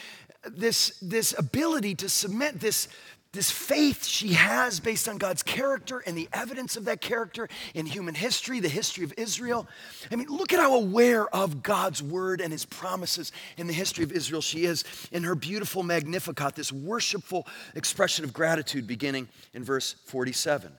[0.45, 2.87] this, this ability to submit this,
[3.31, 7.85] this faith she has based on God's character and the evidence of that character in
[7.85, 9.67] human history, the history of Israel.
[10.11, 14.03] I mean, look at how aware of God's word and his promises in the history
[14.03, 19.63] of Israel she is in her beautiful Magnificat, this worshipful expression of gratitude beginning in
[19.63, 20.71] verse 47.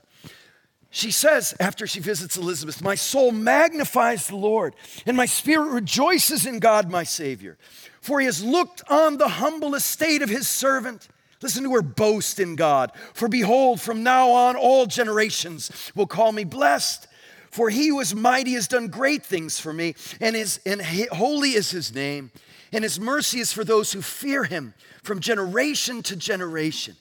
[0.94, 6.46] She says, after she visits Elizabeth, My soul magnifies the Lord, and my spirit rejoices
[6.46, 7.59] in God my Savior.
[8.00, 11.09] For he has looked on the humble estate of his servant.
[11.42, 12.92] Listen to her boast in God.
[13.12, 17.09] For behold, from now on, all generations will call me blessed.
[17.50, 21.54] For he who is mighty has done great things for me, and, his, and holy
[21.54, 22.30] is his name.
[22.72, 26.94] And his mercy is for those who fear him from generation to generation.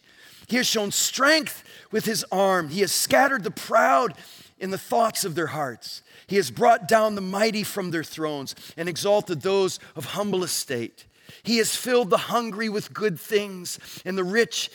[0.54, 2.70] He has shown strength with his arm.
[2.70, 4.14] He has scattered the proud
[4.60, 6.04] in the thoughts of their hearts.
[6.28, 11.08] He has brought down the mighty from their thrones and exalted those of humble estate.
[11.42, 14.70] He has filled the hungry with good things, and the rich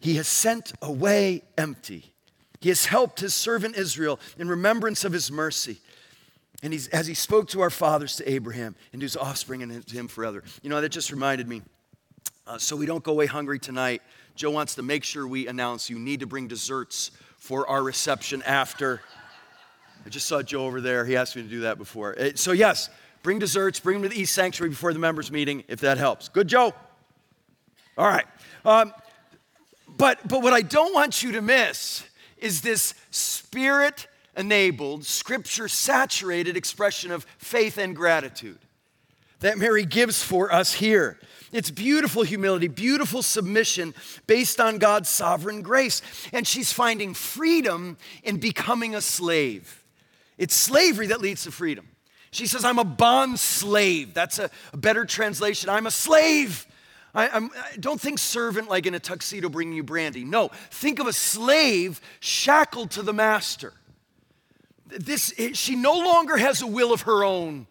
[0.00, 2.12] he has sent away empty.
[2.60, 5.78] He has helped his servant Israel in remembrance of his mercy.
[6.60, 9.86] And he's, as he spoke to our fathers, to Abraham, and to his offspring, and
[9.86, 10.42] to him forever.
[10.60, 11.62] You know, that just reminded me.
[12.48, 14.02] Uh, so we don't go away hungry tonight.
[14.34, 18.42] Joe wants to make sure we announce you need to bring desserts for our reception
[18.42, 19.00] after.
[20.04, 21.04] I just saw Joe over there.
[21.04, 22.18] He asked me to do that before.
[22.18, 22.88] Uh, So, yes,
[23.22, 26.28] bring desserts, bring them to the East Sanctuary before the members' meeting if that helps.
[26.28, 26.72] Good, Joe?
[27.98, 28.26] All right.
[28.64, 28.94] Um,
[29.88, 32.04] but, but what I don't want you to miss
[32.38, 38.58] is this spirit enabled, scripture saturated expression of faith and gratitude
[39.40, 41.18] that Mary gives for us here.
[41.52, 43.94] It's beautiful humility, beautiful submission
[44.26, 46.00] based on God's sovereign grace.
[46.32, 49.82] And she's finding freedom in becoming a slave.
[50.38, 51.88] It's slavery that leads to freedom.
[52.30, 54.14] She says, I'm a bond slave.
[54.14, 55.68] That's a, a better translation.
[55.68, 56.66] I'm a slave.
[57.14, 60.24] I, I'm, I don't think servant like in a tuxedo bringing you brandy.
[60.24, 63.72] No, think of a slave shackled to the master.
[64.86, 67.66] This, she no longer has a will of her own.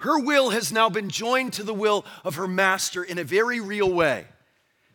[0.00, 3.60] Her will has now been joined to the will of her master in a very
[3.60, 4.26] real way.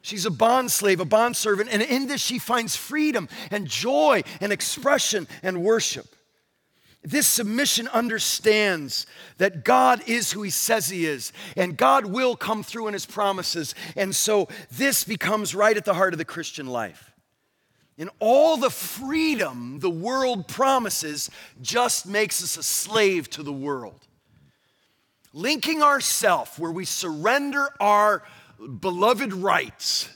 [0.02, 4.24] She's a bond slave, a bond servant, and in this she finds freedom and joy
[4.42, 6.16] and expression and worship.
[7.04, 9.06] This submission understands
[9.38, 13.06] that God is who He says He is, and God will come through in His
[13.06, 13.76] promises.
[13.96, 17.12] And so this becomes right at the heart of the Christian life.
[18.00, 21.30] And all the freedom the world promises
[21.62, 24.05] just makes us a slave to the world.
[25.36, 28.24] Linking ourself where we surrender our
[28.80, 30.10] beloved rights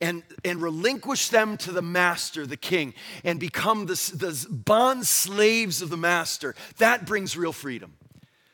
[0.00, 5.82] and, and relinquish them to the master, the king, and become the, the bond slaves
[5.82, 7.92] of the master, that brings real freedom.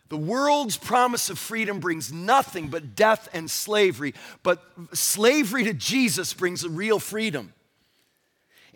[0.08, 4.60] The world's promise of freedom brings nothing but death and slavery, but
[4.94, 7.52] slavery to Jesus brings real freedom.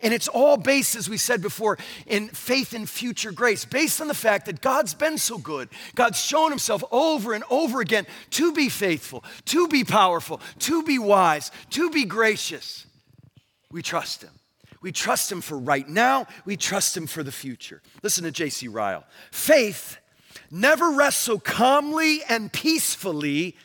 [0.03, 4.09] And it's all based, as we said before, in faith in future grace, based on
[4.09, 5.69] the fact that God's been so good.
[5.95, 10.99] God's shown himself over and over again to be faithful, to be powerful, to be
[10.99, 12.85] wise, to be gracious.
[13.71, 14.31] We trust him.
[14.81, 17.81] We trust him for right now, we trust him for the future.
[18.03, 18.67] Listen to J.C.
[18.67, 19.05] Ryle.
[19.31, 19.97] Faith
[20.51, 23.55] never rests so calmly and peacefully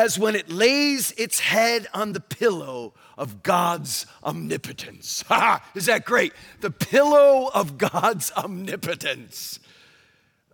[0.00, 5.22] as when it lays its head on the pillow of God's omnipotence.
[5.74, 6.32] Is that great?
[6.62, 9.60] The pillow of God's omnipotence.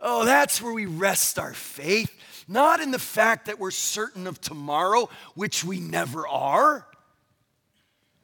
[0.03, 2.13] Oh, that's where we rest our faith,
[2.49, 6.85] not in the fact that we're certain of tomorrow, which we never are,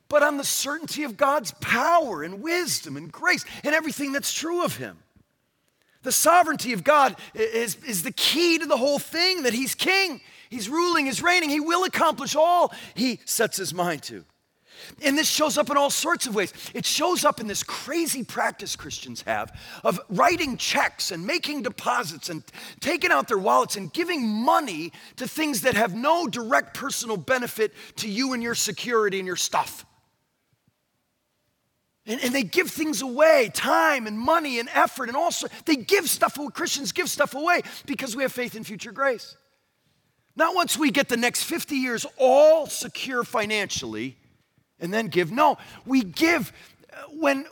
[0.09, 4.65] but on the certainty of God's power and wisdom and grace and everything that's true
[4.65, 4.99] of Him.
[6.03, 10.21] The sovereignty of God is, is the key to the whole thing that He's king.
[10.53, 14.23] He's ruling, He's reigning, He will accomplish all He sets His mind to.
[15.03, 16.53] And this shows up in all sorts of ways.
[16.75, 22.29] It shows up in this crazy practice Christians have of writing checks and making deposits
[22.29, 22.43] and
[22.81, 27.73] taking out their wallets and giving money to things that have no direct personal benefit
[27.97, 29.87] to you and your security and your stuff.
[32.05, 36.11] And, and they give things away time and money and effort and also they give
[36.11, 36.49] stuff away.
[36.53, 39.35] Christians give stuff away because we have faith in future grace.
[40.35, 44.17] Not once we get the next 50 years all secure financially
[44.81, 45.31] and then give.
[45.31, 46.53] No, we give
[46.93, 47.45] uh, when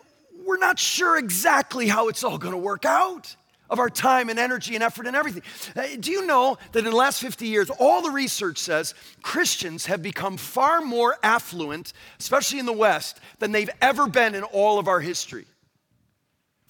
[0.44, 3.36] we're not sure exactly how it's all going to work out
[3.68, 5.42] of our time and energy and effort and everything.
[5.76, 9.86] Uh, do you know that in the last 50 years, all the research says Christians
[9.86, 14.78] have become far more affluent, especially in the West, than they've ever been in all
[14.78, 15.46] of our history?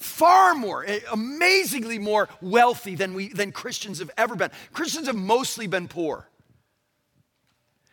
[0.00, 4.50] Far more, eh, amazingly more wealthy than, we, than Christians have ever been.
[4.72, 6.26] Christians have mostly been poor.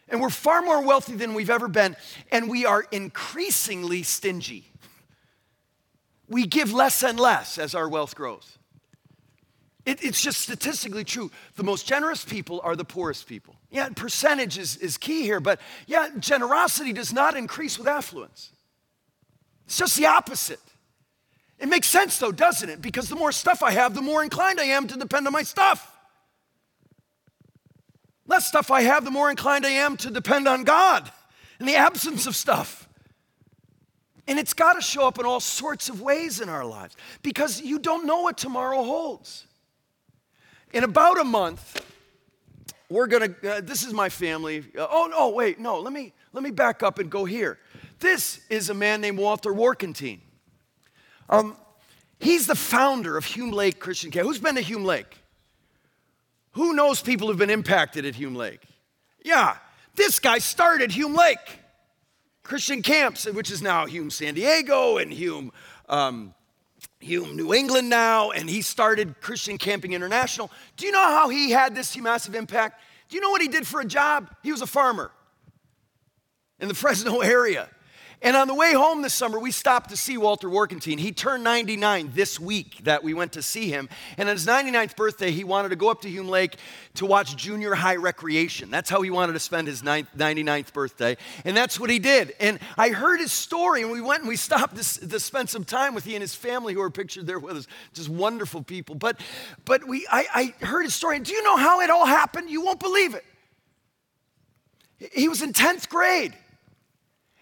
[0.10, 1.98] And we're far more wealthy than we've ever been,
[2.32, 4.72] and we are increasingly stingy.
[6.30, 8.58] We give less and less as our wealth grows.
[9.86, 11.30] It, it's just statistically true.
[11.56, 13.56] The most generous people are the poorest people.
[13.70, 18.52] Yeah, percentage is, is key here, but yeah, generosity does not increase with affluence.
[19.66, 20.62] It's just the opposite.
[21.60, 22.82] It makes sense though, doesn't it?
[22.82, 25.44] Because the more stuff I have, the more inclined I am to depend on my
[25.44, 25.94] stuff.
[28.28, 31.10] Less stuff I have, the more inclined I am to depend on God
[31.60, 32.88] in the absence of stuff.
[34.28, 37.62] And it's got to show up in all sorts of ways in our lives because
[37.62, 39.46] you don't know what tomorrow holds.
[40.74, 41.82] In about a month,
[42.90, 43.34] we're gonna.
[43.44, 44.66] Uh, this is my family.
[44.78, 45.80] Uh, oh no, wait, no.
[45.80, 47.58] Let me let me back up and go here.
[48.00, 50.20] This is a man named Walter Warkentin.
[51.30, 51.56] Um,
[52.20, 54.28] he's the founder of Hume Lake Christian Camp.
[54.28, 55.18] Who's been to Hume Lake?
[56.52, 58.62] Who knows people who've been impacted at Hume Lake?
[59.24, 59.58] Yeah,
[59.96, 61.60] this guy started Hume Lake
[62.44, 65.52] Christian Camps, which is now Hume San Diego and Hume,
[65.90, 66.34] um,
[67.00, 70.50] Hume New England now, and he started Christian Camping International.
[70.78, 72.82] Do you know how he had this massive impact?
[73.10, 74.34] Do you know what he did for a job?
[74.44, 75.12] He was a farmer
[76.60, 77.70] in the Fresno area.
[78.20, 80.98] And on the way home this summer, we stopped to see Walter Warkentin.
[80.98, 83.90] He turned 99 this week that we went to see him.
[84.18, 86.56] And on his 99th birthday, he wanted to go up to Hume Lake
[86.96, 88.72] to watch junior high recreation.
[88.72, 91.16] That's how he wanted to spend his 99th birthday.
[91.46, 92.34] And that's what he did.
[92.40, 95.64] And I heard his story, and we went and we stopped to, to spend some
[95.64, 97.68] time with he and his family who are pictured there with us.
[97.94, 98.96] Just wonderful people.
[98.96, 99.22] But,
[99.64, 101.18] but we, I, I heard his story.
[101.18, 102.50] And do you know how it all happened?
[102.50, 103.26] You won't believe it.
[105.14, 106.34] He was in 10th grade.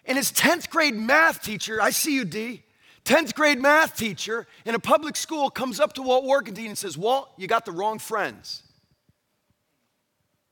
[0.06, 2.64] And his 10th grade math teacher, I see you, D,
[3.06, 6.98] 10th grade math teacher in a public school comes up to Walt Warkentin and says,
[6.98, 8.64] Walt, you got the wrong friends.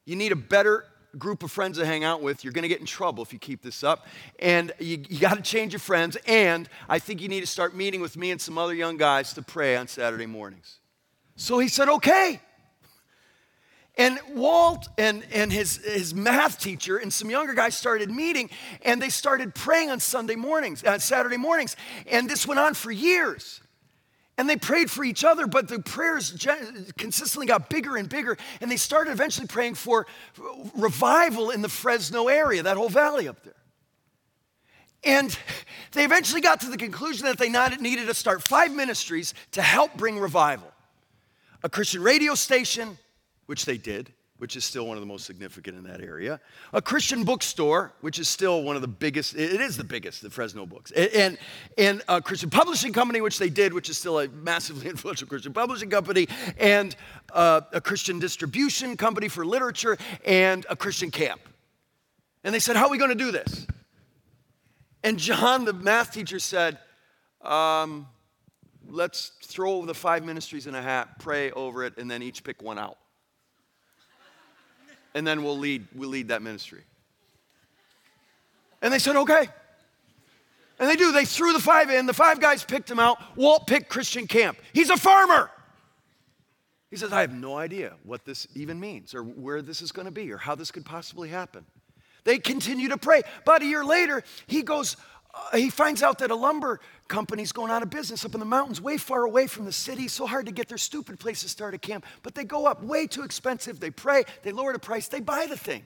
[0.05, 0.85] You need a better
[1.17, 2.43] group of friends to hang out with.
[2.43, 4.07] You're going to get in trouble if you keep this up.
[4.39, 6.17] And you, you got to change your friends.
[6.27, 9.33] And I think you need to start meeting with me and some other young guys
[9.33, 10.79] to pray on Saturday mornings.
[11.35, 12.39] So he said, okay.
[13.95, 18.49] And Walt and, and his, his math teacher and some younger guys started meeting
[18.81, 21.75] and they started praying on Sunday mornings, uh, Saturday mornings.
[22.07, 23.61] And this went on for years.
[24.35, 26.31] And they prayed for each other, but the prayers
[26.97, 28.35] consistently got bigger and bigger.
[28.61, 30.07] And they started eventually praying for
[30.75, 33.53] revival in the Fresno area, that whole valley up there.
[35.03, 35.37] And
[35.91, 39.95] they eventually got to the conclusion that they needed to start five ministries to help
[39.95, 40.71] bring revival
[41.63, 42.97] a Christian radio station,
[43.45, 44.13] which they did,
[44.43, 46.39] which is still one of the most significant in that area.
[46.73, 50.29] A Christian bookstore, which is still one of the biggest, it is the biggest, the
[50.29, 50.91] Fresno Books.
[50.91, 51.37] And,
[51.77, 55.53] and a Christian publishing company, which they did, which is still a massively influential Christian
[55.53, 56.27] publishing company,
[56.57, 56.95] and
[57.31, 61.39] uh, a Christian distribution company for literature, and a Christian camp.
[62.43, 63.65] And they said, How are we going to do this?
[65.03, 66.79] And John, the math teacher, said,
[67.41, 68.07] um,
[68.85, 72.61] Let's throw the five ministries in a hat, pray over it, and then each pick
[72.61, 72.97] one out
[75.13, 76.83] and then we'll lead, we'll lead that ministry.
[78.81, 79.47] And they said, okay.
[80.79, 81.11] And they do.
[81.11, 82.05] They threw the five in.
[82.05, 83.17] The five guys picked him out.
[83.37, 84.57] Walt picked Christian Camp.
[84.73, 85.49] He's a farmer.
[86.89, 90.05] He says, I have no idea what this even means or where this is going
[90.05, 91.65] to be or how this could possibly happen.
[92.23, 93.21] They continue to pray.
[93.41, 94.95] About a year later, he goes,
[95.33, 98.45] uh, he finds out that a lumber company's going out of business up in the
[98.45, 100.07] mountains, way far away from the city.
[100.07, 102.05] So hard to get their stupid place to start a camp.
[102.21, 103.79] But they go up, way too expensive.
[103.79, 105.83] They pray, they lower the price, they buy the thing.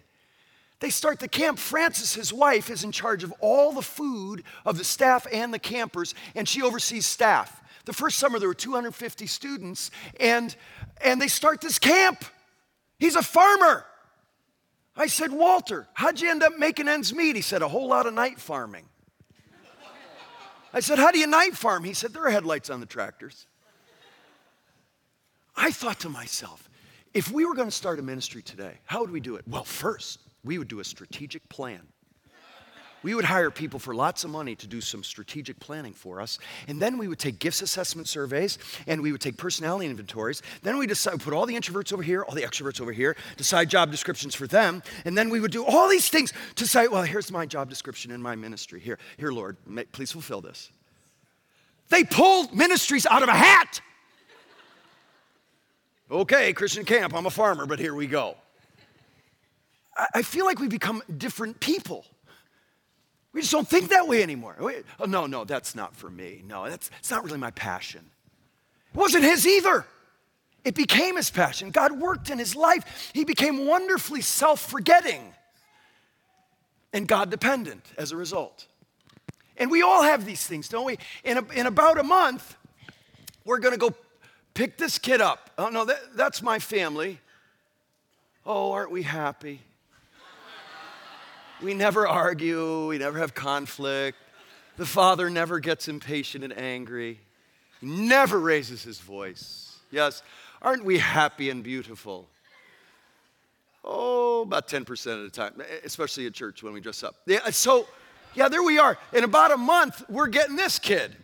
[0.79, 1.57] They start the camp.
[1.57, 5.59] Frances, his wife, is in charge of all the food of the staff and the
[5.59, 7.61] campers, and she oversees staff.
[7.85, 10.55] The first summer, there were 250 students, and,
[11.01, 12.23] and they start this camp.
[12.99, 13.85] He's a farmer.
[14.95, 17.35] I said, Walter, how'd you end up making ends meet?
[17.35, 18.85] He said, a whole lot of night farming.
[20.77, 21.83] I said, How do you night farm?
[21.83, 23.47] He said, There are headlights on the tractors.
[25.55, 26.69] I thought to myself,
[27.15, 29.47] if we were going to start a ministry today, how would we do it?
[29.47, 31.81] Well, first, we would do a strategic plan.
[33.03, 36.39] We would hire people for lots of money to do some strategic planning for us.
[36.67, 40.41] And then we would take gifts assessment surveys and we would take personality inventories.
[40.63, 43.69] Then we decide, put all the introverts over here, all the extroverts over here, decide
[43.69, 44.81] job descriptions for them.
[45.05, 48.11] And then we would do all these things to say, well, here's my job description
[48.11, 48.79] in my ministry.
[48.79, 50.71] Here, here, Lord, may, please fulfill this.
[51.89, 53.79] They pulled ministries out of a hat.
[56.09, 58.35] Okay, Christian camp, I'm a farmer, but here we go.
[59.95, 62.05] I, I feel like we become different people.
[63.37, 64.55] We just don't think that way anymore.
[64.99, 66.41] oh, no, no, that's not for me.
[66.47, 68.01] No, that's, that's not really my passion.
[68.91, 69.85] It wasn't his either.
[70.65, 71.69] It became his passion.
[71.69, 73.11] God worked in his life.
[73.13, 75.35] He became wonderfully self forgetting
[76.91, 78.65] and God dependent as a result.
[79.55, 80.97] And we all have these things, don't we?
[81.23, 82.57] In, a, in about a month,
[83.45, 83.93] we're going to go
[84.55, 85.51] pick this kid up.
[85.59, 87.19] Oh, no, that, that's my family.
[88.47, 89.61] Oh, aren't we happy?
[91.61, 94.17] We never argue, we never have conflict.
[94.77, 97.19] The father never gets impatient and angry,
[97.81, 99.77] he never raises his voice.
[99.91, 100.21] Yes,
[100.61, 102.27] aren't we happy and beautiful?
[103.83, 105.53] Oh, about 10% of the time,
[105.85, 107.15] especially at church when we dress up.
[107.25, 107.87] Yeah, uh, so,
[108.35, 108.97] yeah, there we are.
[109.13, 111.15] In about a month, we're getting this kid.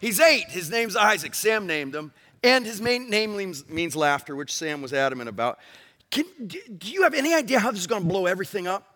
[0.00, 0.46] He's eight.
[0.48, 1.34] His name's Isaac.
[1.34, 2.12] Sam named him.
[2.42, 5.58] And his main name means, means laughter, which Sam was adamant about.
[6.10, 8.93] Can, do you have any idea how this is going to blow everything up?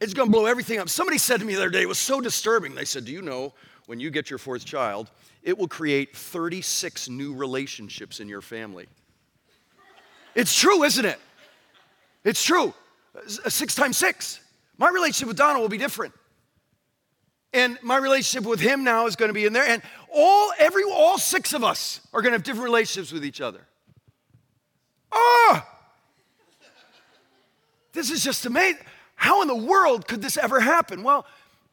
[0.00, 0.88] It's going to blow everything up.
[0.88, 2.74] Somebody said to me the other day, it was so disturbing.
[2.74, 3.54] They said, Do you know
[3.86, 5.10] when you get your fourth child,
[5.42, 8.86] it will create 36 new relationships in your family?
[10.34, 11.18] It's true, isn't it?
[12.24, 12.74] It's true.
[13.16, 14.40] Uh, six times six.
[14.76, 16.12] My relationship with Donna will be different.
[17.54, 19.64] And my relationship with him now is going to be in there.
[19.64, 19.80] And
[20.12, 23.66] all, every, all six of us are going to have different relationships with each other.
[25.10, 25.62] Oh!
[27.94, 28.82] This is just amazing.
[29.16, 31.02] How in the world could this ever happen?
[31.02, 31.26] Well,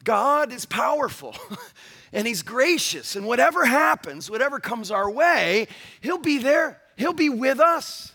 [0.03, 1.35] God is powerful
[2.13, 3.15] and He's gracious.
[3.15, 5.67] And whatever happens, whatever comes our way,
[6.01, 6.81] He'll be there.
[6.95, 8.13] He'll be with us.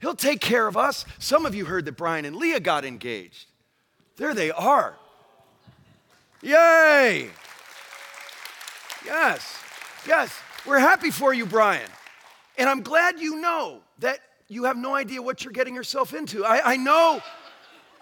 [0.00, 1.04] He'll take care of us.
[1.18, 3.46] Some of you heard that Brian and Leah got engaged.
[4.16, 4.96] There they are.
[6.42, 7.30] Yay!
[9.04, 9.58] Yes,
[10.06, 10.36] yes.
[10.66, 11.88] We're happy for you, Brian.
[12.58, 14.18] And I'm glad you know that
[14.48, 16.44] you have no idea what you're getting yourself into.
[16.44, 17.20] I, I know,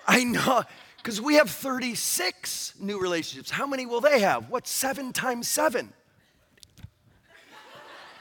[0.07, 0.63] I know,
[0.97, 3.51] because we have 36 new relationships.
[3.51, 4.51] How many will they have?
[4.51, 5.93] What's seven times seven?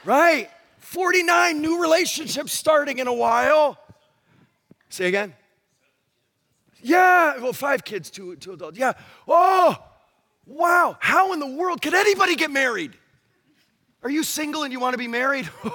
[0.04, 0.50] Right?
[0.78, 3.78] 49 new relationships starting in a while.
[4.88, 5.34] Say again?
[6.82, 8.78] Yeah, well, five kids, two, two adults.
[8.78, 8.94] Yeah.
[9.28, 9.76] Oh,
[10.46, 10.96] wow.
[10.98, 12.92] How in the world could anybody get married?
[14.02, 15.48] Are you single and you want to be married?
[15.64, 15.70] you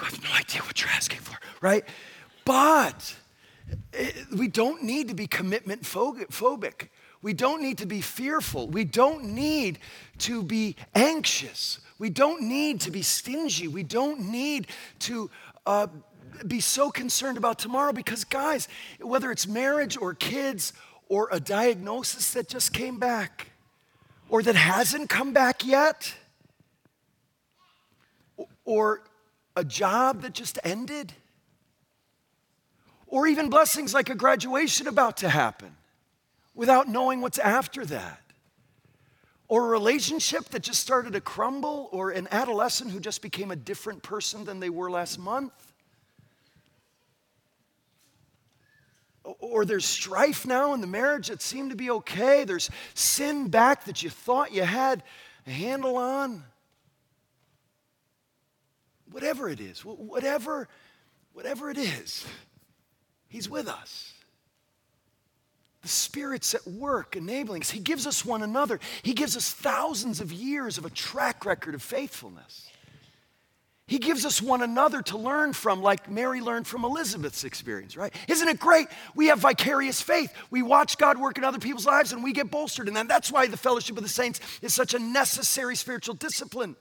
[0.00, 1.84] have no idea what you're asking for, right?
[2.44, 3.14] But
[3.92, 6.88] eh, we don't need to be commitment phobic.
[7.22, 8.68] We don't need to be fearful.
[8.68, 9.78] We don't need
[10.18, 11.80] to be anxious.
[11.98, 13.66] We don't need to be stingy.
[13.66, 14.66] We don't need
[15.00, 15.30] to
[15.64, 15.86] uh,
[16.46, 18.68] be so concerned about tomorrow because, guys,
[19.00, 20.74] whether it's marriage or kids
[21.08, 23.48] or a diagnosis that just came back
[24.28, 26.14] or that hasn't come back yet
[28.64, 29.02] or
[29.56, 31.14] a job that just ended
[33.14, 35.76] or even blessings like a graduation about to happen
[36.52, 38.20] without knowing what's after that
[39.46, 43.56] or a relationship that just started to crumble, or an adolescent who just became a
[43.56, 45.52] different person than they were last month.
[49.22, 52.42] Or there's strife now in the marriage that seemed to be okay.
[52.42, 55.04] There's sin back that you thought you had
[55.46, 56.42] a handle on.
[59.12, 60.68] Whatever it is, whatever,
[61.32, 62.26] whatever it is,
[63.34, 64.12] He's with us.
[65.82, 67.70] The Spirit's at work enabling us.
[67.70, 68.78] He gives us one another.
[69.02, 72.70] He gives us thousands of years of a track record of faithfulness.
[73.88, 78.14] He gives us one another to learn from, like Mary learned from Elizabeth's experience, right?
[78.28, 78.86] Isn't it great?
[79.16, 80.32] We have vicarious faith.
[80.50, 83.08] We watch God work in other people's lives and we get bolstered that.
[83.08, 86.76] That's why the fellowship of the saints is such a necessary spiritual discipline.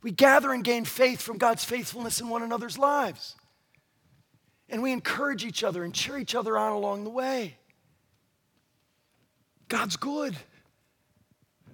[0.00, 3.34] We gather and gain faith from God's faithfulness in one another's lives.
[4.68, 7.56] And we encourage each other and cheer each other on along the way.
[9.68, 10.36] God's good.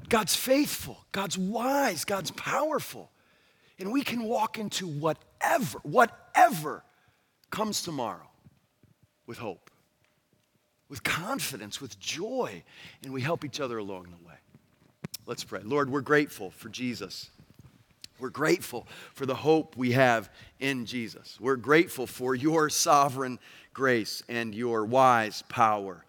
[0.08, 1.04] God's faithful.
[1.12, 2.04] God's wise.
[2.04, 3.10] God's powerful.
[3.78, 6.84] And we can walk into whatever, whatever
[7.50, 8.28] comes tomorrow
[9.26, 9.70] with hope,
[10.88, 12.62] with confidence, with joy,
[13.02, 14.34] and we help each other along the way.
[15.26, 15.60] Let's pray.
[15.62, 17.30] Lord, we're grateful for Jesus.
[18.20, 21.38] We're grateful for the hope we have in Jesus.
[21.40, 23.38] We're grateful for your sovereign
[23.72, 26.04] grace and your wise power.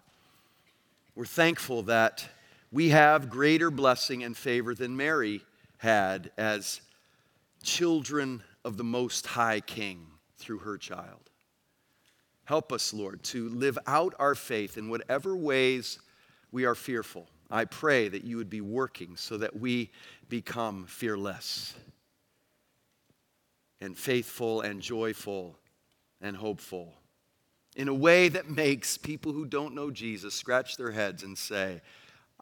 [1.14, 2.28] We're thankful that
[2.70, 5.42] we have greater blessing and favor than Mary
[5.78, 6.80] had as
[7.62, 10.06] children of the Most High King
[10.38, 11.30] through her child.
[12.44, 15.98] Help us, Lord, to live out our faith in whatever ways
[16.50, 17.28] we are fearful.
[17.50, 19.90] I pray that you would be working so that we
[20.28, 21.74] become fearless
[23.82, 25.58] and faithful and joyful
[26.20, 26.94] and hopeful
[27.74, 31.80] in a way that makes people who don't know Jesus scratch their heads and say,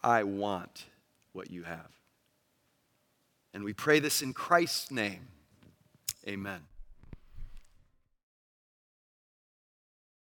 [0.02, 0.84] I want
[1.32, 1.90] what you have.
[3.54, 5.28] And we pray this in Christ's name.
[6.28, 6.60] Amen.